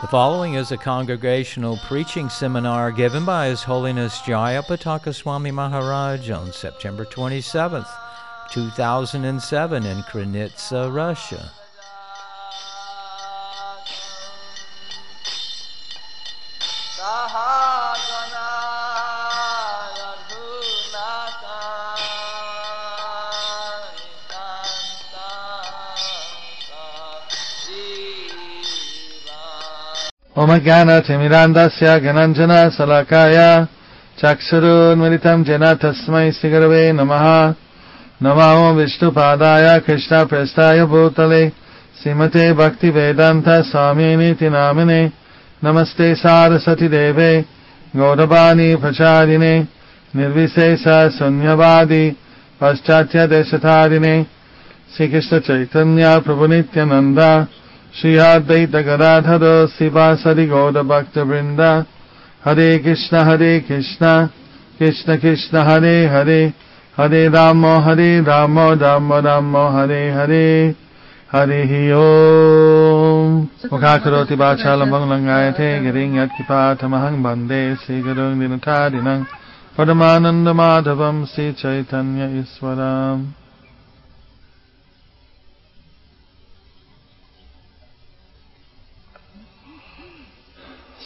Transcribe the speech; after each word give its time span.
The 0.00 0.12
following 0.12 0.54
is 0.54 0.72
a 0.72 0.78
congregational 0.78 1.76
preaching 1.86 2.30
seminar 2.30 2.90
given 2.92 3.26
by 3.26 3.48
His 3.48 3.62
Holiness 3.62 4.18
Jayapataka 4.20 5.14
Swami 5.14 5.50
Maharaj 5.50 6.30
on 6.30 6.50
September 6.50 7.04
27th, 7.04 7.86
2007 8.53 9.85
in 9.85 9.97
Kranitsa, 10.03 10.93
Russia. 10.93 11.51
ओमज्ञानतिमिरान्दस्य 30.43 31.87
गणञ्जन 32.05 32.51
शलाकाय 32.75 33.37
चक्षुरुन्मिलितं 34.19 35.43
जेन 35.47 35.65
तस्मै 35.81 36.25
श्रीगुरवे 36.37 36.81
नमः 36.97 37.25
नमामो 38.22 38.72
विष्णुपादाय 38.74 39.78
कृष्णाप्रस्थाय 39.80 40.84
भूतले। 40.84 41.48
श्रीमते 42.02 42.52
भक्तिवेदान्त 42.52 43.48
स्वामिनीति 43.48 44.48
नामिने। 44.50 45.10
नमस्ते 45.64 46.14
सारसतिदेवे 46.14 47.44
गौरवाणी 47.96 48.76
प्रचारिणे, 48.76 49.54
निर्विशेष 50.16 50.84
शून्यवादी, 51.18 52.10
पाश्चात्यदेशधारिणे। 52.60 54.26
श्रीकृष्णचैतन्य 54.96 56.18
प्रभुनित्यनन्द 56.18 57.46
श्रीयाद्वैतगदाधर 57.94 59.66
शिवासरि 59.78 60.46
वृंदा 61.18 61.84
हरे 62.44 62.78
कृष्ण 62.78 63.16
हरे 63.16 63.60
Krishna 63.60 64.26
Krishna 64.78 65.16
Krishna, 65.16 65.58
Hare 65.58 66.06
Hare. 66.06 66.67
Hare 66.98 67.30
Ramo 67.30 67.80
Hare 67.80 68.20
Ramo 68.22 68.74
Ramo 68.74 69.20
Ramo 69.20 69.70
Hare 69.70 70.10
Hare 70.10 70.74
Hare 71.28 71.92
Om. 71.94 73.48
Mukhakaroti 73.70 74.34
Vachalam 74.34 74.90
Bangangayate 74.90 75.80
Giring 75.80 76.16
Yat 76.16 76.30
Kipatamahang 76.30 77.22
Bande 77.22 77.76
Sri 77.84 78.02
Gurung 78.02 78.40
Dinatadinang 78.40 79.28
Padamananda 79.76 80.52
Madhavam 80.52 81.24
Sri 81.28 81.54
Chaitanya 81.54 82.26
Iswaram 82.26 83.32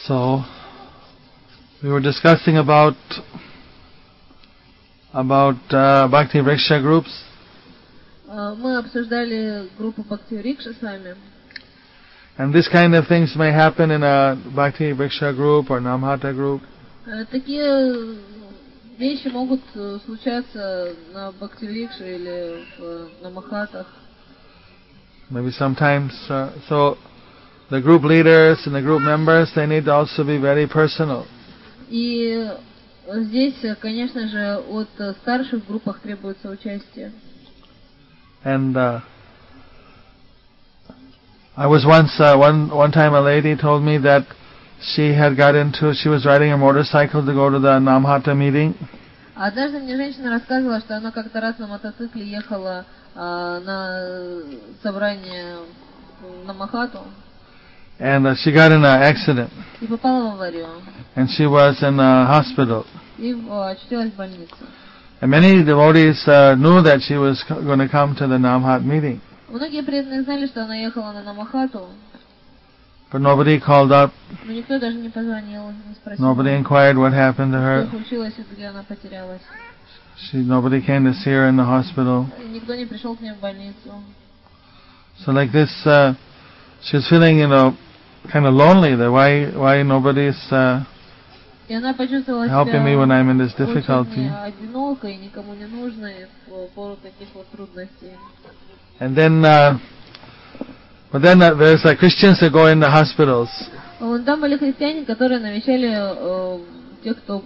So 0.06 0.42
we 1.82 1.90
were 1.90 2.00
discussing 2.00 2.56
about 2.56 2.96
about 5.12 5.56
uh, 5.70 6.08
Bhakti 6.08 6.40
Vriksha 6.40 6.80
groups. 6.80 7.10
Мы 8.28 8.78
обсуждали 8.78 9.68
группу 9.78 10.02
Бхакти 10.02 10.40
Рикша 10.40 10.72
с. 10.72 11.16
And 12.38 12.50
this 12.54 12.66
kind 12.68 12.94
of 12.94 13.06
things 13.06 13.36
may 13.36 13.52
happen 13.52 13.90
in 13.90 14.02
a 14.02 14.40
Bhakti 14.56 14.92
Vriksha 14.94 15.36
group 15.36 15.70
or 15.70 15.80
Namhata 15.80 16.32
group. 16.34 16.62
Э, 17.04 17.26
такие 17.30 18.16
вещи 18.96 19.28
могут 19.28 19.60
э, 19.74 19.98
случаться 20.06 20.94
на 21.12 21.32
Бхакти 21.32 21.66
Рикше 21.66 22.04
или 22.04 22.64
в 22.78 22.82
э, 22.82 23.08
Намахатах. 23.22 23.86
Maybe 25.30 25.50
sometimes, 25.50 26.12
uh, 26.30 26.52
so 26.68 26.96
the 27.70 27.80
group 27.82 28.02
leaders 28.04 28.66
and 28.66 28.74
the 28.74 28.82
group 28.82 29.02
members, 29.02 29.52
they 29.54 29.66
need 29.66 29.84
to 29.84 29.92
also 29.92 30.24
be 30.24 30.38
very 30.38 30.66
personal. 30.66 31.26
И 31.90 32.48
здесь, 33.06 33.54
конечно 33.80 34.28
же, 34.28 34.58
от 34.58 34.88
старших 35.22 35.64
в 35.64 35.68
группах 35.68 36.00
требуется 36.00 36.48
участие. 36.48 37.12
And 38.44 38.76
uh, 38.76 39.00
I 41.56 41.66
was 41.66 41.84
once, 41.84 42.18
uh, 42.18 42.36
one 42.36 42.70
one 42.70 42.90
time, 42.90 43.14
a 43.14 43.20
lady 43.20 43.54
told 43.56 43.82
me 43.82 43.98
that 43.98 44.26
she 44.80 45.12
had 45.12 45.36
got 45.36 45.54
into, 45.54 45.94
she 45.94 46.08
was 46.08 46.24
riding 46.24 46.52
a 46.52 46.56
motorcycle 46.56 47.24
to 47.24 47.32
go 47.32 47.50
to 47.50 47.58
the 47.58 47.78
Namhata 47.78 48.34
meeting. 48.34 48.74
Однажды 49.34 49.78
мне 49.78 49.96
женщина 49.96 50.30
рассказывала, 50.30 50.80
что 50.80 50.96
она 50.96 51.10
как-то 51.10 51.40
раз 51.40 51.58
на 51.58 51.66
мотоцикле 51.66 52.24
ехала 52.26 52.84
а, 53.14 53.60
на 53.60 54.42
собрание 54.82 55.56
на 56.46 56.52
Махату. 56.52 57.00
and 57.99 58.27
uh, 58.27 58.35
she 58.35 58.51
got 58.51 58.71
in 58.71 58.83
an 58.83 59.01
accident. 59.01 59.49
И 59.81 59.87
попала 59.87 60.31
в 60.31 60.35
аварию. 60.35 60.67
And 61.15 61.29
she 61.29 61.45
was 61.45 61.81
in 61.81 61.99
a 61.99 62.25
hospital. 62.25 62.85
И 63.17 63.33
очутилась 63.33 64.11
в 64.11 64.15
больнице. 64.15 64.55
And 65.19 65.31
many 65.31 65.63
devotees 65.63 66.27
uh, 66.27 66.55
knew 66.55 66.81
that 66.83 67.01
she 67.01 67.15
was 67.15 67.43
going 67.47 67.79
to 67.79 67.89
come 67.89 68.15
to 68.15 68.27
the 68.27 68.37
Namhat 68.37 68.83
meeting. 68.83 69.19
Многие 69.49 69.81
преданные 69.81 70.23
знали, 70.23 70.45
что 70.45 70.63
она 70.63 70.75
ехала 70.75 71.11
на 71.13 71.23
Намахату. 71.23 71.87
But 73.11 73.21
nobody 73.21 73.59
called 73.59 73.91
up. 73.91 74.11
Но 74.45 74.51
никто 74.51 74.77
даже 74.79 74.97
не 74.97 75.09
позвонил, 75.09 75.71
не 75.71 75.95
спросил. 75.95 76.23
Nobody 76.23 76.55
inquired 76.61 76.97
what 76.97 77.13
happened 77.13 77.53
to 77.53 77.59
her. 77.59 77.87
Что 77.87 77.97
случилось 77.97 78.33
и 78.37 78.53
где 78.53 78.65
она 78.65 78.83
потерялась. 78.83 79.41
She, 80.17 80.43
nobody 80.43 80.81
came 80.81 81.05
to 81.05 81.13
see 81.13 81.31
her 81.31 81.47
in 81.47 81.55
the 81.55 81.65
hospital. 81.65 82.27
Никто 82.51 82.75
не 82.75 82.85
пришел 82.85 83.15
к 83.15 83.21
ней 83.21 83.31
в 83.31 83.39
больницу. 83.39 84.03
So 85.25 85.31
like 85.31 85.51
this, 85.51 85.69
uh, 85.85 86.15
she 86.83 86.97
was 86.97 87.07
feeling, 87.09 87.39
you 87.39 87.47
know, 87.47 87.75
kind 88.31 88.45
of 88.45 88.53
lonely. 88.53 88.95
That 88.95 89.11
why 89.11 89.51
why 89.51 89.83
nobody's 89.83 90.39
uh, 90.51 90.83
helping 91.69 92.83
me 92.83 92.95
when 92.95 93.11
I'm 93.11 93.29
in 93.29 93.37
this 93.37 93.53
difficulty. 93.53 94.29
And 98.99 99.15
then, 99.15 99.45
uh, 99.45 99.77
but 101.11 101.21
then 101.21 101.41
uh, 101.41 101.53
there's 101.55 101.83
like 101.83 101.99
Christians 101.99 102.39
that 102.39 102.51
go 102.51 102.67
in 102.67 102.79
the 102.79 102.89
hospitals. 102.89 103.49
Там 103.99 104.41
были 104.41 104.57
христиане, 104.57 105.05
которые 105.05 105.39
навещали 105.39 105.89
тех, 107.03 107.17
кто 107.17 107.43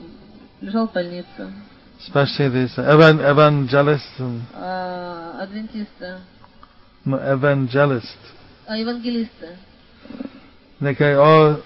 лежал 0.62 0.88
в 0.88 0.94
больнице. 0.94 1.52
Especially 2.00 2.50
these 2.50 2.78
evan 2.78 3.19
evangelists. 3.22 4.19
Адвентисты. 5.40 6.19
No, 7.06 7.18
evangelist. 7.18 8.18
Евангелисты. 8.68 9.57
They 10.79 10.96
go, 10.97 11.22
oh, 11.22 11.63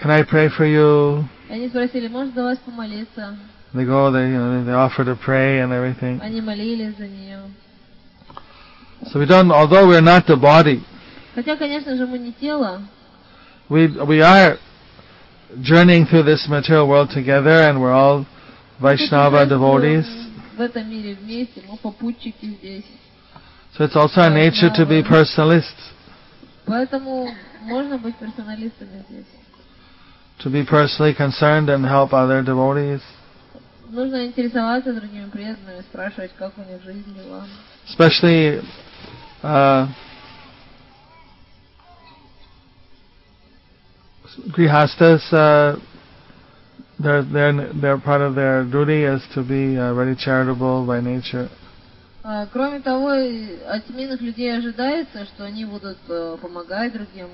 can 0.00 0.10
I 0.10 0.22
pray 0.22 0.48
for 0.48 0.66
you? 0.66 1.24
Они 1.48 1.68
спросили, 1.68 2.08
может 2.08 2.34
за 2.34 2.42
вас 2.42 2.58
помолиться? 2.58 3.36
They 3.74 3.84
go, 3.84 4.10
they, 4.10 4.30
you 4.30 4.38
know, 4.38 4.64
they 4.64 4.72
offer 4.72 5.04
to 5.04 5.14
pray 5.16 5.60
and 5.60 5.72
everything. 5.72 6.20
Они 6.20 6.40
молились 6.40 6.96
за 6.96 7.06
нее. 7.06 7.40
So 9.06 9.18
we 9.18 9.26
don't, 9.26 9.50
although 9.52 9.86
we're 9.86 10.00
not 10.00 10.26
the 10.26 10.36
body. 10.36 10.82
Хотя, 11.34 11.56
конечно 11.56 11.96
же, 11.96 12.06
мы 12.06 12.18
не 12.18 12.32
тело. 12.32 12.82
We 13.68 13.86
we 13.86 14.20
are 14.20 14.58
journeying 15.62 16.06
through 16.06 16.24
this 16.24 16.48
material 16.48 16.88
world 16.88 17.10
together, 17.10 17.68
and 17.68 17.80
we're 17.80 17.92
all 17.92 18.26
Vaishnava 18.80 19.46
devotees. 19.46 20.06
В 20.56 20.60
этом 20.60 20.90
мире 20.90 21.14
вместе, 21.14 21.62
мы 21.68 21.76
попутчики 21.76 22.46
здесь. 22.46 22.84
So 23.76 23.84
it's 23.84 23.96
also 23.96 24.22
our 24.22 24.30
nature 24.30 24.70
to 24.74 24.86
be 24.86 25.02
personalists. 25.02 25.92
Поэтому 26.66 27.28
можно 27.62 27.98
быть 27.98 28.16
персоналистами 28.16 29.04
здесь. 29.08 29.26
To 30.40 30.50
be 30.50 30.64
personally 30.64 31.14
concerned 31.14 31.68
and 31.68 31.84
help 31.84 32.12
other 32.12 32.42
devotees. 32.42 33.00
Нужно 33.90 34.26
интересоваться 34.26 34.92
другими 34.92 35.30
преданными, 35.30 35.80
спрашивать, 35.82 36.32
как 36.38 36.52
у 36.58 36.60
них 36.62 36.82
жизнь 36.82 37.14
дела. 37.14 37.46
Especially 37.88 38.60
uh, 39.42 39.88
grihastas, 44.50 45.32
uh, 45.32 45.76
their, 46.98 47.22
their, 47.22 47.72
their 47.72 47.98
part 47.98 48.20
of 48.20 48.34
their 48.34 48.64
duty 48.64 49.04
is 49.04 49.22
to 49.34 49.42
be 49.42 49.78
uh, 49.78 49.94
very 49.94 50.16
charitable 50.16 50.86
by 50.86 51.00
nature. 51.00 51.48
Кроме 52.53 52.79
того, 52.79 53.09
от 53.09 53.85
семейных 53.87 54.21
людей 54.21 54.57
ожидается, 54.57 55.25
что 55.25 55.43
они 55.43 55.65
будут 55.65 55.97
помогать 56.41 56.93
другим, 56.93 57.27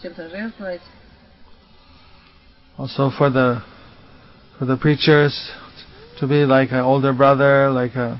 чем-то 0.00 0.30
жертвовать. 0.30 0.80
Also 2.78 3.10
for 3.10 3.30
the 3.30 3.60
for 4.58 4.64
the 4.64 4.78
preachers 4.78 5.34
to 6.18 6.26
be 6.26 6.46
like 6.46 6.72
an 6.72 6.80
older 6.80 7.12
brother, 7.12 7.70
like 7.70 7.94
a 7.94 8.18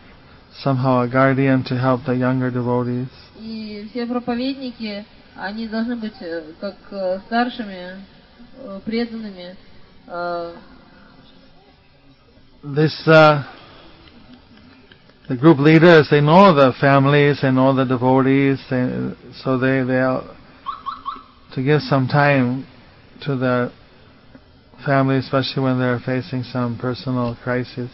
somehow 0.62 1.00
a 1.00 1.08
guardian 1.08 1.64
to 1.64 1.74
help 1.78 2.04
the 2.04 2.14
younger 2.14 2.50
devotees. 2.50 3.08
И 3.40 3.88
все 3.90 4.06
проповедники, 4.06 5.06
они 5.36 5.68
должны 5.68 5.96
быть 5.96 6.12
как 6.60 6.74
старшими, 7.26 8.04
преданными. 8.84 9.56
This 12.62 12.92
uh, 13.08 13.42
the 15.28 15.36
group 15.36 15.58
leaders, 15.58 16.08
they 16.10 16.20
know 16.20 16.54
the 16.54 16.72
families, 16.80 17.40
they 17.42 17.50
know 17.50 17.74
the 17.74 17.84
devotees, 17.84 18.58
they, 18.70 19.14
so 19.42 19.58
they 19.58 19.82
they 19.82 20.02
to 21.54 21.62
give 21.62 21.80
some 21.82 22.08
time 22.08 22.66
to 23.22 23.36
the 23.36 23.72
family, 24.84 25.16
especially 25.16 25.62
when 25.62 25.78
they're 25.78 26.00
facing 26.00 26.42
some 26.42 26.78
personal 26.78 27.36
crisis. 27.42 27.90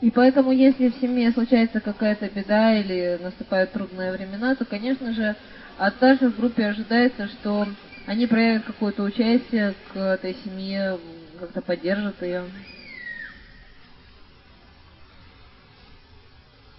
И 0.00 0.10
поэтому, 0.10 0.52
если 0.52 0.90
в 0.90 0.96
семье 1.00 1.32
случается 1.32 1.80
какая-то 1.80 2.28
беда 2.28 2.74
или 2.74 3.18
наступают 3.22 3.72
трудные 3.72 4.12
времена, 4.12 4.54
то, 4.54 4.64
конечно 4.66 5.14
же, 5.14 5.34
от 5.78 5.94
старших 5.94 6.34
в 6.34 6.40
группе 6.40 6.66
ожидается, 6.66 7.26
что 7.28 7.66
они 8.06 8.26
проявят 8.26 8.64
какое-то 8.64 9.02
участие 9.02 9.74
к 9.92 9.96
этой 9.96 10.36
семье, 10.44 10.98
как-то 11.40 11.62
поддержат 11.62 12.20
ее. 12.20 12.44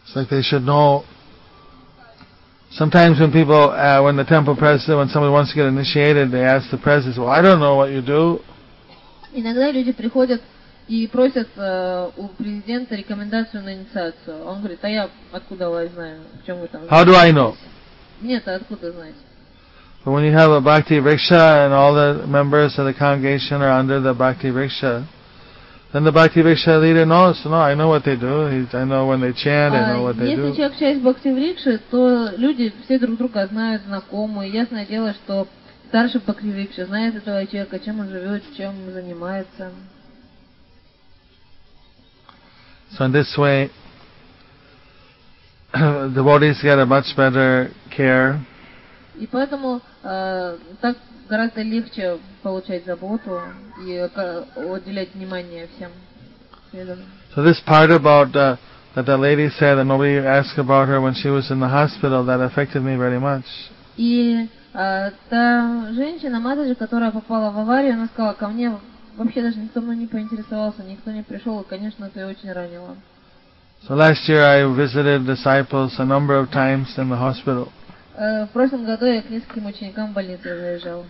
It's 0.06 0.16
like 0.16 0.30
they 0.30 0.42
should 0.42 0.64
know. 0.64 1.04
Sometimes 2.72 3.20
when 3.20 3.32
people, 3.32 3.72
uh, 3.72 4.02
when 4.04 4.16
the 4.16 4.24
temple 4.24 4.56
president, 4.56 4.98
when 4.98 5.10
somebody 5.10 5.32
wants 5.32 5.52
to 5.52 5.56
get 5.56 5.66
initiated, 5.66 6.32
they 6.32 6.44
ask 6.44 6.70
the 6.70 6.78
president, 6.78 7.18
"Well, 7.18 7.30
I 7.30 7.42
don't 7.42 7.60
know 7.60 7.76
what 7.76 7.92
you 7.92 8.02
do." 8.02 8.42
Иногда 9.34 9.72
люди 9.72 9.92
приходят 9.92 10.42
и 10.88 11.08
просят 11.08 11.50
э, 11.56 12.12
президента 12.38 12.96
рекомендацию 12.96 13.64
на 13.64 13.74
инициацию. 13.74 14.46
Он 14.46 14.60
говорит, 14.60 14.80
откуда 15.32 15.88
знаю, 15.90 16.22
в 16.42 16.46
чем 16.46 16.60
вы 16.60 16.68
там 16.68 16.84
How 16.84 17.04
do 17.04 17.16
I 17.16 17.32
know? 17.32 17.56
Нет, 18.22 18.48
откуда 18.48 18.92
знаете? 18.92 19.18
But 20.06 20.12
when 20.12 20.24
you 20.24 20.32
have 20.32 20.52
a 20.52 20.62
Bhakti 20.62 21.00
Vriksha 21.00 21.66
and 21.66 21.74
all 21.74 21.96
the 21.96 22.28
members 22.28 22.78
of 22.78 22.86
the 22.86 22.94
congregation 22.94 23.64
are 23.64 23.72
under 23.72 24.00
the 24.00 24.14
Bhakti 24.14 24.52
Vriksha, 24.52 25.08
then 25.96 26.04
the 26.04 26.12
Bhakti 26.12 26.42
Vriksha 26.42 26.82
leader 26.82 27.06
knows, 27.06 27.42
no, 27.46 27.54
I 27.54 27.74
know 27.74 27.88
what 27.88 28.04
they 28.04 28.18
do, 28.18 28.68
I 28.74 28.84
know 28.84 29.08
when 29.08 29.22
they 29.22 29.32
chant, 29.32 29.74
I 29.74 29.94
know 29.94 30.04
what 30.04 30.18
they 30.18 30.36
do. 30.36 30.48
Если 30.48 30.58
человек 30.58 30.78
часть 30.78 31.02
Бхакти 31.02 31.30
Врикши, 31.30 31.80
то 31.90 32.32
люди 32.36 32.74
все 32.84 33.00
друг 33.00 33.18
друга 33.18 33.48
знают, 33.48 33.84
знакомы. 33.84 34.50
Ясное 34.50 34.86
дело, 34.86 35.14
что 35.14 35.48
старший 35.88 36.20
Бхакти 36.20 36.48
Врикши 36.48 36.86
знает 36.86 37.16
этого 37.16 37.48
человека, 37.48 37.80
чем 37.80 38.02
он 38.02 38.10
живет, 38.10 38.44
чем 38.58 38.74
занимается. 38.92 39.72
So 42.98 43.06
in 43.06 43.14
this 43.14 43.38
way, 43.38 43.70
devotees 45.74 46.62
get 46.62 46.78
a 46.78 46.86
much 46.86 47.16
better 47.16 47.72
care. 47.90 48.42
И 49.18 49.28
поэтому 49.28 49.80
э, 50.04 50.58
так 50.82 50.98
гораздо 51.30 51.62
легче 51.62 52.18
получать 52.42 52.86
заботу 52.86 53.40
и 53.86 54.10
уделять 54.56 55.14
внимание 55.14 55.68
всем 55.76 55.92
So 57.36 57.42
this 57.42 57.62
part 57.66 57.90
about 57.90 58.36
uh, 58.36 58.58
that 58.96 59.06
the 59.06 59.18
lady 59.18 59.50
said 59.50 59.76
that 59.76 59.86
nobody 59.86 60.18
asked 60.18 60.58
about 60.58 60.88
her 60.88 61.00
when 61.00 61.14
she 61.14 61.30
was 61.30 61.50
in 61.52 61.60
the 61.60 61.68
hospital, 61.68 62.26
that 62.26 62.42
affected 62.42 62.82
me 62.82 62.96
very 62.96 63.20
much. 63.20 63.46
И 63.98 64.50
э, 64.74 65.12
та 65.30 65.94
женщина, 65.94 66.40
Мадажи, 66.40 66.76
которая 66.76 67.12
попала 67.12 67.52
в 67.52 67.60
аварию, 67.60 67.94
она 67.94 68.08
сказала, 68.08 68.34
ко 68.34 68.48
мне 68.50 68.78
вообще 69.16 69.42
даже 69.42 69.58
никто 69.58 69.82
мной 69.82 69.96
не 69.96 70.08
поинтересовался, 70.08 70.84
никто 70.84 71.12
не 71.12 71.24
пришел, 71.24 71.62
и, 71.62 71.66
конечно, 71.68 72.06
это 72.06 72.20
ее 72.20 72.28
очень 72.28 72.52
ранило. 72.52 72.98
So 73.88 73.96
last 73.96 74.28
year 74.28 74.44
I 74.44 74.66
visited 74.66 75.26
disciples 75.26 76.00
a 76.00 76.06
number 76.06 76.36
of 76.36 76.50
times 76.52 76.98
in 76.98 77.10
the 77.10 77.18
hospital. 77.18 77.72
В 78.17 78.49
прошлом 78.53 78.85
году 78.85 79.07
я 79.07 79.23
к 79.23 79.31
нескольким 79.31 79.67
ученикам 79.67 80.11
в 80.11 80.15
больнице 80.15 80.43
заезжал. 80.43 81.05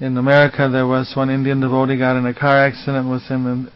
In 0.00 0.16
America, 0.16 0.68
there 0.68 0.86
was 0.86 1.14
one 1.14 1.30
Indian 1.30 1.60
devotee 1.60 1.96
got 1.96 2.16
in 2.16 2.26
a 2.26 2.34
car 2.34 2.56
accident, 2.66 3.06
was 3.06 3.22
in 3.30 3.44
the 3.44 3.70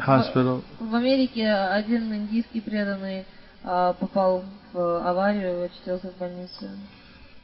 hospital. 0.00 0.62
В 0.78 0.94
Америке 0.94 1.50
один 1.50 2.14
индийский 2.14 2.60
преданный 2.60 3.24
попал 3.62 4.44
в 4.72 5.08
аварию 5.08 5.62
и 5.62 5.66
очутился 5.66 6.10
в 6.12 6.18
больнице. 6.18 6.70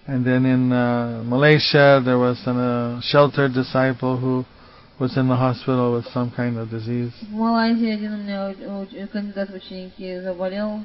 And 0.06 0.25
then 0.25 0.44
in 0.47 0.73
uh, 0.73 1.23
Malaysia, 1.25 2.00
there 2.05 2.19
was 2.19 2.38
an, 2.47 2.59
a 2.59 3.00
sheltered 3.03 3.55
disciple 3.55 4.17
who 4.17 4.44
was 4.99 5.17
in 5.17 5.29
the 5.29 5.37
hospital 5.37 5.94
with 5.94 6.06
some 6.12 6.31
kind 6.31 6.59
of 6.59 6.70
disease. 6.70 7.12
В 7.23 7.32
Малайзии 7.32 7.91
один 7.91 8.14
у 8.14 8.17
меня 8.17 8.55
кандидат 9.12 9.50
в 9.50 9.55
ученики 9.55 10.20
заболел, 10.20 10.85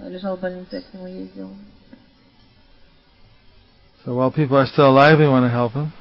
лежал 0.00 0.36
в 0.36 0.40
больнице, 0.40 0.76
я 0.76 0.80
к 0.80 0.94
нему 0.94 1.06
ездил. 1.06 1.50
So 4.04 4.14
while 4.14 4.30
people 4.30 4.56
are 4.56 4.66
still 4.66 4.88
alive, 4.88 5.18
we 5.18 5.28
want 5.28 5.44
to 5.44 5.50
help 5.50 5.74
them. 5.74 5.92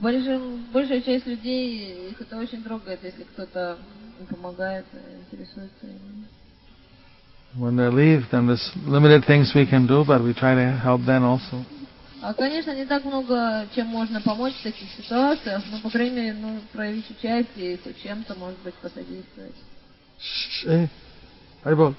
Большая 0.00 1.00
часть 1.00 1.26
людей, 1.26 2.10
их 2.10 2.20
это 2.20 2.36
очень 2.36 2.62
трогает, 2.62 3.02
если 3.02 3.24
кто-то 3.24 3.78
помогает, 4.30 4.86
интересуется 5.26 5.86
ими. 5.86 6.26
When 7.56 7.76
they 7.76 7.90
leave, 7.90 8.30
then 8.30 8.46
there's 8.46 8.70
limited 8.86 9.24
things 9.24 9.52
we 9.54 9.66
can 9.66 9.86
do, 9.86 10.04
but 10.04 10.22
we 10.22 10.34
try 10.34 10.54
to 10.54 10.78
help 10.78 11.04
them 11.04 11.24
also. 11.24 11.64
А, 12.20 12.34
конечно, 12.34 12.74
не 12.74 12.84
так 12.84 13.04
много, 13.04 13.66
чем 13.74 13.86
можно 13.86 14.20
помочь 14.20 14.54
в 14.54 14.62
таких 14.62 14.90
ситуациях, 14.90 15.62
но, 15.70 15.78
по 15.80 15.90
крайней 15.90 16.16
мере, 16.16 16.32
ну, 16.34 16.60
проявить 16.72 17.10
участие 17.10 17.74
и 17.74 17.78
хоть 17.78 18.02
чем-то, 18.02 18.34
может 18.34 18.58
быть, 18.60 18.74
посодействовать. 18.74 19.54
Эй, 20.66 20.88
Айбол. 21.64 21.94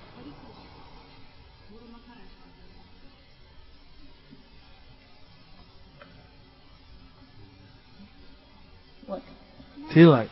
Тилак. 9.94 10.28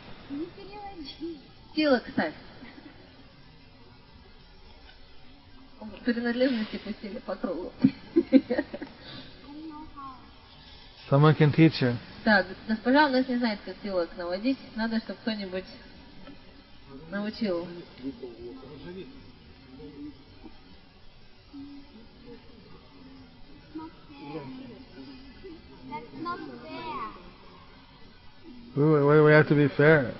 Тилак 1.73 2.03
ставь. 2.09 2.33
Принадлежности 6.03 6.77
пустили 6.77 7.19
по 7.19 7.35
кругу. 7.35 7.71
Someone 11.09 11.37
can 11.37 11.53
teach 11.55 11.79
her. 11.79 11.95
Так, 12.25 12.45
госпожа 12.67 13.07
у 13.07 13.09
нас 13.09 13.25
не 13.27 13.37
знает, 13.37 13.59
как 13.63 13.75
тилок 13.81 14.09
наводить. 14.17 14.57
Надо, 14.75 14.97
чтобы 14.99 15.19
кто-нибудь 15.21 15.65
научил. 17.09 17.65
We, 28.75 28.83
have 29.31 29.47
to 29.49 29.55
be 29.55 29.67
fair. 29.77 30.15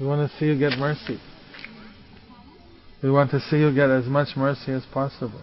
we 0.00 0.06
want 0.06 0.28
to 0.28 0.36
see 0.38 0.46
you 0.46 0.58
get 0.58 0.76
mercy. 0.78 1.20
We 3.02 3.10
want 3.12 3.30
to 3.30 3.40
see 3.40 3.58
you 3.58 3.72
get 3.72 3.88
as 3.88 4.06
much 4.06 4.36
mercy 4.36 4.72
as 4.72 4.84
possible. 4.92 5.40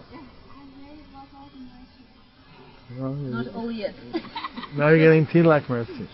Not 2.90 3.48
all 3.54 3.70
yet. 3.72 3.94
now 4.76 4.88
you're 4.88 4.98
getting 4.98 5.26
tilak 5.26 5.68
mercy. 5.70 6.08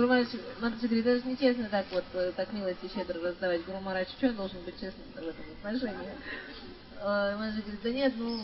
Гуру 0.00 0.12
Махарадж 0.12 0.80
говорит, 0.80 1.06
это 1.06 1.22
же 1.22 1.30
нечестно 1.30 1.68
так 1.70 1.84
вот, 1.92 2.04
так 2.34 2.52
милости 2.54 2.90
щедро 2.94 3.20
раздавать. 3.20 3.64
Гуру 3.66 3.80
Махарадж, 3.80 4.08
что 4.16 4.32
должен 4.32 4.62
быть 4.64 4.80
честным 4.80 5.04
в 5.14 5.18
этом 5.18 5.44
отношении? 5.62 6.08
Махарадж 7.02 7.60
говорит, 7.60 7.80
да 7.82 7.90
нет, 7.90 8.14
ну, 8.16 8.40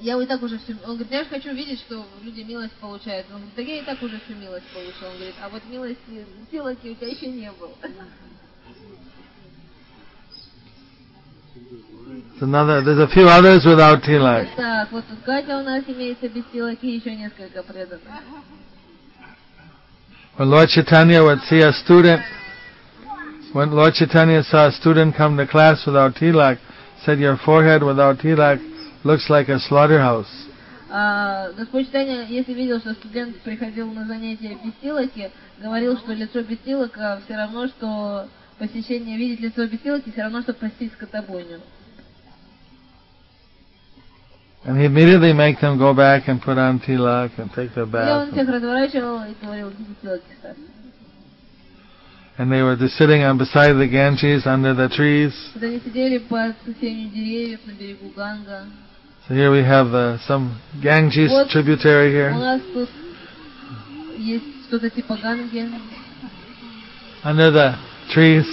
я 0.00 0.22
и 0.22 0.26
так 0.26 0.42
уже 0.42 0.58
всю... 0.58 0.72
Он 0.84 0.96
говорит, 0.96 1.12
я 1.12 1.24
же 1.24 1.30
хочу 1.30 1.54
видеть, 1.54 1.80
что 1.80 2.04
люди 2.22 2.42
милость 2.42 2.74
получают. 2.74 3.26
Он 3.30 3.36
говорит, 3.36 3.54
да 3.56 3.62
я 3.62 3.80
и 3.80 3.84
так 3.86 4.02
уже 4.02 4.20
всю 4.20 4.34
милость 4.34 4.66
получил. 4.74 5.08
Он 5.08 5.14
говорит, 5.14 5.34
а 5.40 5.48
вот 5.48 5.62
милости, 5.64 6.26
силоки 6.50 6.88
у 6.88 6.94
тебя 6.94 7.08
еще 7.08 7.28
не 7.28 7.50
было. 7.52 7.72
Another, 12.42 12.82
there's 12.82 12.98
a 12.98 13.08
few 13.08 13.28
others 13.28 13.64
without 13.64 14.02
tilak. 14.02 14.48
Так, 14.56 14.92
вот 14.92 15.04
тут 15.06 15.20
Катя 15.24 15.58
у 15.58 15.62
нас 15.62 15.84
имеется 15.86 16.28
без 16.28 16.44
тилаки, 16.52 16.96
еще 16.96 17.14
несколько 17.14 17.62
преданных. 17.62 18.02
When 20.37 20.49
Lord 20.49 20.69
Chaitanya 20.69 21.23
would 21.23 21.39
see 21.41 21.61
a 21.61 21.71
student, 21.71 22.21
when 23.53 23.71
Lord 23.71 23.93
Chaitanya 23.93 24.43
saw 24.43 24.67
a 24.67 24.71
student 24.71 25.15
come 25.15 25.37
to 25.37 25.47
class 25.47 25.85
without 25.85 26.15
tilak, 26.15 26.59
said, 27.05 27.19
your 27.19 27.37
forehead 27.37 27.83
without 27.83 28.19
tilak 28.19 28.59
looks 29.03 29.29
like 29.29 29.47
a 29.47 29.59
slaughterhouse. 29.59 30.45
Uh, 30.91 31.51
Господь 31.57 31.87
Читания, 31.87 32.25
если 32.27 32.53
видел, 32.53 32.79
что 32.79 32.93
студент 32.93 33.37
приходил 33.41 33.91
на 33.91 34.05
занятия 34.05 34.57
без 34.63 34.73
тилаки, 34.81 35.31
говорил, 35.57 35.97
что 35.97 36.13
лицо 36.13 36.41
без 36.43 36.57
тилака 36.59 37.21
все 37.25 37.35
равно, 37.35 37.67
что 37.67 38.27
посещение, 38.59 39.17
видеть 39.17 39.39
лицо 39.39 39.67
без 39.67 39.79
тилаки, 39.79 40.11
все 40.11 40.23
равно, 40.23 40.41
что 40.41 40.53
посетить 40.53 40.93
скотобойню. 40.93 41.59
And 44.64 44.78
he 44.78 44.84
immediately 44.84 45.32
make 45.32 45.60
them 45.60 45.78
go 45.78 45.94
back 45.94 46.28
and 46.28 46.40
put 46.40 46.58
on 46.58 46.80
tilak 46.80 47.38
and 47.38 47.50
take 47.52 47.74
their 47.74 47.86
bath. 47.86 48.28
And 52.38 52.52
they 52.52 52.62
were 52.62 52.76
just 52.76 52.96
sitting 52.96 53.22
on 53.22 53.38
beside 53.38 53.72
the 53.74 53.88
Ganges 53.88 54.46
under 54.46 54.74
the 54.74 54.88
trees. 54.88 55.32
So 59.28 59.34
here 59.34 59.50
we 59.50 59.62
have 59.62 60.20
some 60.20 60.60
Ganges 60.82 61.32
tributary 61.50 62.10
here. 62.10 62.30
Under 67.24 67.50
the 67.50 67.76
trees. 68.12 68.46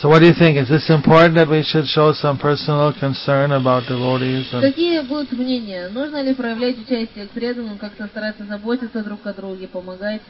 So 0.00 0.08
what 0.08 0.20
do 0.20 0.26
you 0.26 0.32
think? 0.32 0.56
Is 0.56 0.70
this 0.70 0.88
important 0.88 1.34
that 1.34 1.46
we 1.46 1.62
should 1.62 1.84
show 1.84 2.14
some 2.14 2.38
personal 2.38 2.90
concern 2.98 3.52
about 3.52 3.86
devotees? 3.86 4.48
Какие 4.50 5.00
будут 5.06 5.30
мнения? 5.32 5.90
Нужно 5.90 6.22
ли 6.22 6.32
проявлять 6.32 6.78
участие 6.78 7.26
к 7.26 7.32
преданным, 7.32 7.76
как-то 7.76 8.06
стараться 8.06 8.46
заботиться 8.46 9.04
друг 9.04 9.26
о 9.26 9.34
друге, 9.34 9.68
помогать? 9.68 10.22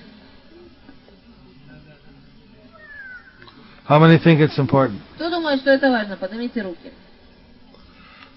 How 3.89 4.01
many 4.01 4.19
think 4.19 4.41
it's 4.41 4.59
important? 4.59 4.99
Кто 5.15 5.31
думает, 5.31 5.61
что 5.61 5.71
это 5.71 5.89
важно? 5.89 6.17
Поднимите 6.17 6.63
руки. 6.63 6.91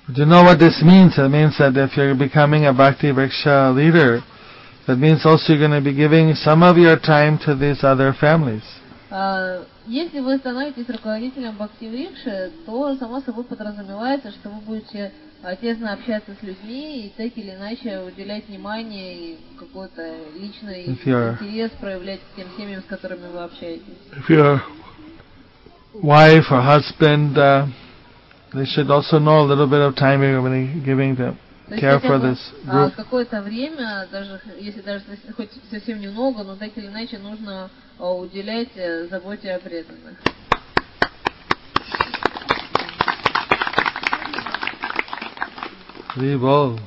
Do 0.08 0.22
you 0.22 0.28
know 0.28 0.44
what 0.44 0.60
this 0.60 0.84
means? 0.84 1.18
It 1.18 1.32
means 1.32 1.58
that 1.58 1.76
if 1.76 1.98
you're 1.98 2.14
becoming 2.14 2.68
a 2.68 2.74
Bhakti 2.74 3.12
Vriksha 3.12 3.74
leader, 3.74 4.22
that 4.86 4.98
means 4.98 5.26
also 5.26 5.54
you're 5.54 5.68
going 5.68 5.72
to 5.72 5.82
be 5.82 5.96
giving 5.96 6.36
some 6.36 6.62
of 6.62 6.78
your 6.78 7.00
time 7.00 7.40
to 7.40 7.56
these 7.56 7.84
other 7.84 8.14
families. 8.14 8.62
А, 9.16 9.62
Если 9.86 10.22
вы 10.22 10.40
становитесь 10.40 10.90
руководителем 10.90 11.54
Бхакти 11.54 11.86
Врикши, 11.86 12.52
то 12.66 12.96
само 12.96 13.22
собой 13.22 13.44
подразумевается, 13.44 14.32
что 14.32 14.50
вы 14.50 14.60
будете 14.62 15.12
тесно 15.62 15.94
общаться 15.94 16.32
с 16.34 16.42
людьми 16.42 17.06
и 17.06 17.10
так 17.10 17.38
или 17.38 17.52
иначе 17.52 18.00
уделять 18.00 18.48
внимание 18.48 19.14
и 19.14 19.38
какой-то 19.60 20.02
личный 20.36 20.88
интерес 20.88 21.70
проявлять 21.80 22.22
к 22.22 22.36
тем 22.36 22.48
семьям, 22.58 22.82
с 22.82 22.86
которыми 22.86 23.28
вы 23.32 23.44
общаетесь. 23.44 23.84
If 24.18 24.30
your 24.30 24.62
wife 26.02 26.50
or 26.50 26.62
husband, 26.62 27.38
uh, 27.38 27.68
they 28.52 28.66
should 28.66 28.90
also 28.90 29.20
know 29.20 29.42
a 29.42 29.46
little 29.46 29.68
bit 29.68 29.82
of 29.82 29.94
to 29.96 30.74
be 30.74 30.82
giving 30.84 31.14
them. 31.16 31.38
care 31.80 32.00
for 32.00 32.20
this 32.20 32.40
group. 32.66 32.96
Какое-то 32.96 33.42
время, 33.42 34.08
даже 34.12 34.42
если 34.60 34.82
даже 34.82 35.04
хоть 35.36 35.52
совсем 35.70 36.00
немного, 36.00 36.44
но 36.44 36.56
так 36.56 36.78
или 36.78 36.88
иначе 36.88 37.18
нужно 37.18 37.70
уделять 38.00 38.70
э, 38.76 39.08
заботе 39.08 39.52
о 39.52 39.60
преданных. 39.60 40.18
Revolve. 46.16 46.80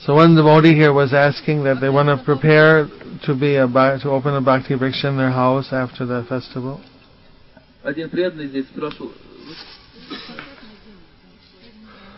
So 0.00 0.14
one 0.14 0.34
devotee 0.34 0.74
here 0.74 0.92
was 0.92 1.12
asking 1.12 1.62
that 1.64 1.80
they 1.80 1.88
want 1.88 2.08
to 2.08 2.16
prepare 2.24 2.88
to 3.26 3.34
be 3.34 3.56
a 3.56 3.66
to 3.68 4.10
open 4.10 4.34
a 4.34 4.40
bhakti 4.40 4.74
vriksha 4.74 5.04
in 5.04 5.16
their 5.16 5.30
house 5.30 5.72
after 5.72 6.06
the 6.06 6.24
festival. 6.24 6.80
Один 7.82 8.10
преданный 8.10 8.48
здесь 8.48 8.66
спрашивал, 8.66 9.12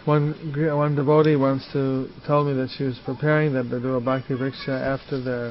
one, 0.05 0.33
one 0.77 0.97
devotee 0.97 1.37
wants 1.37 1.65
to 1.73 2.09
tell 2.27 2.45
me 2.45 2.53
that 2.55 2.71
she 2.77 2.85
was 2.85 2.99
preparing 3.05 3.53
them 3.53 3.71
to 3.71 3.81
do 3.81 3.95
a 3.95 4.01
bhakti 4.01 4.35
vriksha 4.35 4.69
after 4.69 5.21
the 5.21 5.51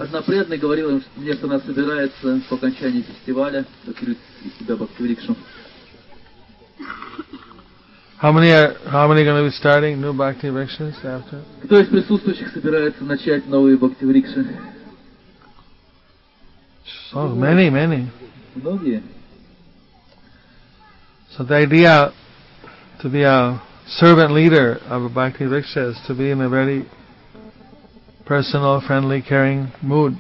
How 8.17 8.31
many 8.31 8.51
are 8.51 8.75
how 8.87 9.07
many 9.07 9.23
going 9.23 9.43
to 9.43 9.49
be 9.49 9.55
starting 9.55 9.99
new 9.99 10.13
bhakti 10.13 10.49
vrikshas 10.49 11.03
after? 11.03 11.41
Кто 11.63 11.79
из 11.79 11.87
присутствующих 11.87 12.49
собирается 12.49 13.03
начать 13.03 13.47
новые 13.47 13.77
бхакти 13.77 14.03
рикши? 14.05 14.45
So 17.11 17.35
many, 17.35 17.69
many. 17.69 18.09
Многие. 18.55 19.01
So 21.35 21.43
the 21.43 21.55
idea 21.55 22.13
to 23.01 23.09
be 23.09 23.23
a 23.23 23.59
servant 23.97 24.31
leader 24.31 24.79
of 24.87 25.13
Bhakti 25.13 25.45
Vriksha 25.45 25.91
is 25.91 25.99
to 26.07 26.13
be 26.13 26.31
in 26.31 26.41
a 26.41 26.49
very 26.49 26.85
personal, 28.25 28.81
friendly, 28.81 29.21
caring 29.21 29.71
mood. 29.81 30.17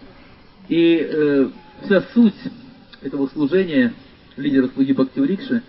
И 0.67 0.99
э, 1.01 1.49
вся 1.83 2.01
суть 2.13 2.35
этого 3.01 3.27
служения 3.27 3.93
лидера 4.37 4.67
слуги 4.69 4.93
Бхакти 4.93 5.19
Рикши 5.19 5.63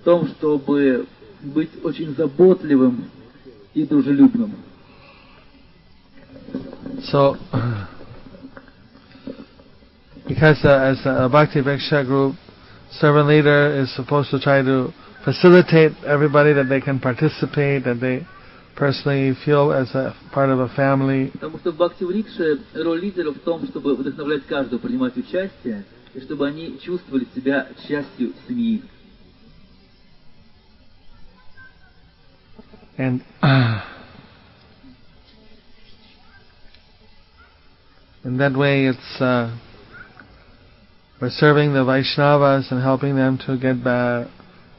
в 0.00 0.04
том, 0.04 0.28
чтобы 0.28 1.06
быть 1.42 1.70
очень 1.82 2.14
заботливым 2.14 3.10
и 3.74 3.84
дружелюбным. 3.84 4.54
So, 7.10 7.36
because 10.28 10.58
uh, 10.64 10.92
as 10.92 11.06
uh, 11.06 11.24
a 11.24 11.28
Bhakti 11.28 11.60
Vriksha 11.60 12.04
group, 12.04 12.36
servant 12.91 13.27
leader 13.27 13.79
is 13.81 13.93
supposed 13.95 14.31
to 14.31 14.39
try 14.39 14.61
to 14.61 14.93
facilitate 15.23 15.91
everybody 16.05 16.53
that 16.53 16.67
they 16.67 16.81
can 16.81 16.99
participate, 16.99 17.83
that 17.85 17.99
they 17.99 18.25
personally 18.75 19.33
feel 19.45 19.71
as 19.71 19.93
a 19.95 20.15
part 20.33 20.49
of 20.49 20.59
a 20.59 20.69
family. 20.69 21.31
Потому 21.31 21.59
что 21.59 21.71
в 21.71 21.77
Бхактиврикше 21.77 22.59
роль 22.75 22.99
лидера 22.99 23.31
в 23.31 23.39
том, 23.39 23.65
чтобы 23.67 23.95
вдохновлять 23.95 24.45
каждого 24.45 24.79
принимать 24.79 25.15
участие, 25.17 25.85
и 26.13 26.21
чтобы 26.21 26.47
они 26.47 26.79
чувствовали 26.79 27.27
себя 27.35 27.67
частью 27.87 28.33
семьи. 28.47 28.83
And 32.97 33.21
in 38.23 38.37
that 38.37 38.55
way, 38.55 38.85
it's 38.85 39.21
uh, 39.21 39.49
we're 41.21 41.29
serving 41.29 41.73
the 41.73 41.85
Vaishnavas 41.85 42.71
and 42.71 42.81
helping 42.81 43.15
them 43.15 43.37
to 43.45 43.57
get 43.57 43.83
back 43.83 44.27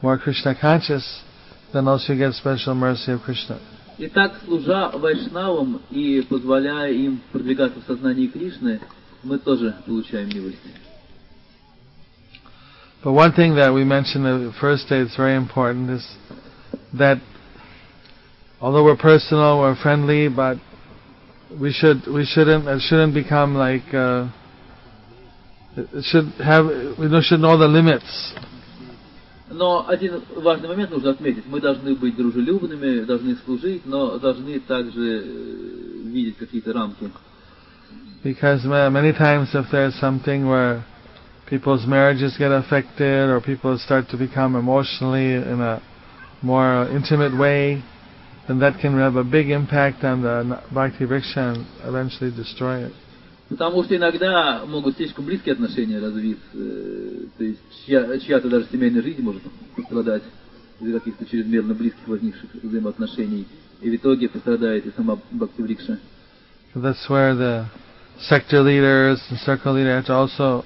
more 0.01 0.17
Krishna 0.17 0.53
conscious. 0.59 1.23
Then 1.71 1.87
also 1.87 2.13
you 2.13 2.19
get 2.19 2.33
special 2.33 2.75
mercy 2.75 3.13
of 3.13 3.21
Krishna. 3.21 3.59
И 3.97 4.07
так, 4.07 4.33
служа 4.43 4.89
вайшнавам 4.93 5.81
и 5.91 6.21
позволяя 6.27 6.91
им 6.91 7.21
продвигаться 7.31 7.79
в 7.79 7.83
сознании 7.85 8.27
Кришны, 8.27 8.81
мы 9.23 9.37
тоже 9.37 9.75
получаем 9.85 10.29
милость. 10.29 10.57
But 13.03 13.13
one 13.13 13.33
thing 13.33 13.55
that 13.55 13.73
we 13.73 13.83
mentioned 13.83 14.25
the 14.25 14.53
first 14.59 14.87
day 14.89 15.03
that's 15.03 15.15
very 15.15 15.35
important 15.35 15.89
is 15.89 16.17
that 16.93 17.19
although 18.59 18.83
we're 18.83 18.95
personal, 18.97 19.59
we're 19.59 19.75
friendly, 19.75 20.27
but 20.27 20.57
we 21.59 21.71
should 21.71 22.07
we 22.07 22.25
shouldn't 22.25 22.67
it 22.67 22.81
shouldn't 22.81 23.13
become 23.13 23.55
like 23.55 23.93
uh, 23.93 24.27
it 24.27 24.29
it 24.29 24.36
should 26.03 26.27
have 26.39 26.65
we 26.97 27.07
know- 27.07 27.21
should 27.21 27.39
know 27.39 27.57
the 27.57 27.67
limits. 27.67 28.33
Но 29.49 29.85
один 29.87 30.21
важный 30.35 30.67
момент 30.67 30.91
нужно 30.91 31.11
отметить. 31.11 31.45
Мы 31.45 31.61
должны 31.61 31.93
быть 31.95 32.15
дружелюбными, 32.15 33.03
должны 33.05 33.35
служить, 33.35 33.85
но 33.85 34.17
должны 34.17 34.59
также 34.59 35.21
э, 35.23 36.01
видеть 36.05 36.37
какие-то 36.37 36.73
рамки. 36.73 37.11
Because 38.23 38.63
ma- 38.65 38.89
many 38.89 39.11
times 39.13 39.53
if 39.53 39.69
there's 39.69 39.93
something 39.99 40.47
where 40.47 40.83
people's 41.49 41.85
marriages 41.85 42.35
get 42.37 42.51
affected 42.51 43.29
or 43.29 43.41
people 43.41 43.77
start 43.77 44.09
to 44.09 44.17
become 44.17 44.55
emotionally 44.55 45.33
in 45.33 45.61
a 45.61 45.81
more 46.41 46.83
uh, 46.85 46.89
intimate 46.95 47.37
way, 47.37 47.83
then 48.47 48.59
that 48.59 48.79
can 48.79 48.97
have 48.97 49.17
a 49.17 49.23
big 49.23 49.49
impact 49.49 50.03
on 50.03 50.21
the 50.23 50.39
n- 50.39 50.59
bhakti 50.73 51.05
vriksha 51.05 51.53
and 51.55 51.65
eventually 51.83 52.31
destroy 52.31 52.85
it. 52.85 52.93
Потому 53.48 53.82
что 53.82 53.96
иногда 53.96 54.64
могут 54.66 54.96
слишком 54.96 55.24
близкие 55.24 55.54
отношения 55.54 55.98
развиться, 55.98 56.42
э, 56.54 57.24
то 57.38 57.44
есть 57.44 57.60
чья, 57.86 58.18
чья-то 58.18 58.48
даже 58.48 58.66
семейная 58.70 59.02
жизнь 59.02 59.22
может 59.22 59.42
пострадать 59.74 60.22
из-за 60.80 60.98
каких-то 60.98 61.24
чрезмерно 61.24 61.74
близких 61.74 62.06
возникших 62.06 62.50
взаимоотношений. 62.62 63.46
И 63.80 63.90
в 63.90 63.96
итоге 63.96 64.28
пострадает 64.28 64.86
и 64.86 64.92
сама 64.94 65.18
Бхактиврикша. 65.30 65.98
That's 66.74 67.08
where 67.08 67.34
the 67.34 67.66
sector 68.28 68.62
leaders 68.62 69.18
and 69.30 69.38
circle 69.40 69.72
leader 69.72 69.96
have 69.96 70.06
to 70.06 70.12
also 70.12 70.64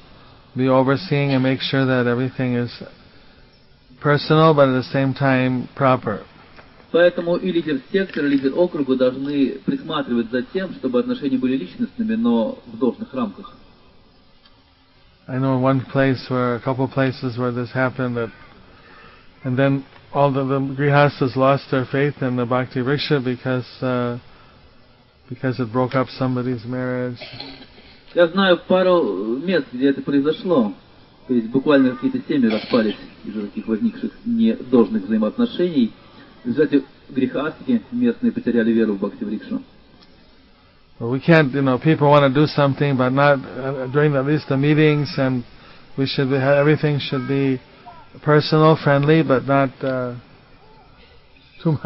be 0.57 0.69
overseeing 0.69 1.33
and 1.33 1.43
make 1.43 1.61
sure 1.61 1.87
that 1.87 2.07
everything 2.07 2.57
is 2.57 2.71
personal 4.01 4.55
but 4.55 4.69
at 4.69 4.73
the 4.73 4.91
same 4.93 5.15
time 5.15 5.69
proper. 5.77 6.25
Поэтому 6.93 7.37
и 7.37 7.51
лидер 7.51 7.81
сектора, 7.91 8.27
и 8.27 8.33
лидер 8.33 8.53
округа 8.55 8.97
должны 8.97 9.59
присматривать 9.65 10.31
за 10.31 10.43
тем, 10.43 10.75
чтобы 10.75 11.01
отношения 11.01 11.39
были 11.39 11.57
личностными, 11.57 12.15
но 12.15 12.59
в 12.67 12.79
должных 12.79 13.13
рамках. 13.15 13.57
I 15.27 15.39
know 15.39 15.59
one 15.59 15.81
place 15.81 16.29
where 16.29 16.57
a 16.57 16.61
couple 16.61 16.87
places 16.89 17.39
where 17.39 17.53
this 17.53 17.71
happened 17.73 18.17
that, 18.17 18.31
and 19.45 19.57
then 19.57 19.85
all 20.13 20.31
the, 20.31 20.45
the 20.45 20.59
grihastas 20.59 21.37
lost 21.37 21.71
their 21.71 21.87
faith 21.87 22.21
in 22.21 22.37
the 22.37 22.45
bhakti 22.45 22.81
vriksha 22.81 23.25
because 23.25 23.67
uh, 23.81 24.19
because 25.29 25.59
it 25.61 25.73
broke 25.73 25.95
up 25.95 26.09
somebody's 26.19 26.65
marriage. 26.67 27.19
Я 28.15 28.27
знаю 28.27 28.59
пару 28.69 29.39
мест, 29.39 29.69
где 29.73 29.89
это 29.89 30.03
произошло. 30.03 30.75
То 31.29 31.35
есть 31.35 31.49
буквально 31.49 31.93
какие-то 31.93 32.21
семьи 32.29 32.51
распались 32.51 32.97
из-за 33.25 33.43
таких 33.43 33.67
возникших 33.67 34.13
недолжных 34.27 35.05
взаимоотношений. 35.05 35.93
В 36.44 36.48
результате 36.48 36.84
греха 37.10 37.48
астики 37.48 37.82
местные 37.92 38.32
потеряли 38.32 38.72
веру 38.72 38.94
в 38.94 39.00
Бхакти 39.00 39.24
Врикшу. 39.24 39.62
But 41.00 41.10
we 41.10 41.20
can't, 41.20 41.54
you 41.54 41.62
know, 41.62 41.78
people 41.78 42.10
want 42.10 42.24
to 42.24 42.34
do 42.34 42.48
something, 42.48 42.98
but 42.98 43.12
not 43.12 43.38
uh, 43.38 43.86
during 43.88 44.16
at 44.16 44.26
least 44.26 44.50
the 44.50 44.58
meetings, 44.58 45.14
and 45.18 45.44
we 45.96 46.08
should 46.08 46.30
be, 46.30 46.38
everything 46.38 47.00
should 47.00 47.28
be 47.28 47.62
personal, 48.24 48.76
friendly, 48.76 49.22
but 49.22 49.46
not 49.46 49.70
uh, 49.84 50.16
too 51.62 51.78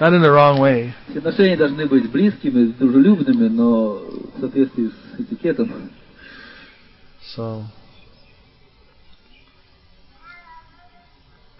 not 0.00 0.12
in 0.12 0.22
the 0.22 0.30
wrong 0.30 0.60
way. 0.60 0.94
Все 1.08 1.18
отношения 1.18 1.56
должны 1.56 1.86
быть 1.86 2.10
близкими, 2.10 2.66
дружелюбными, 2.72 3.48
но 3.48 3.94
в 3.94 4.40
соответствии 4.40 4.88
с 4.88 5.20
этикетом. 5.20 5.90
So, 7.36 7.64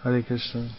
Hare 0.03 0.23
Krishna. 0.23 0.69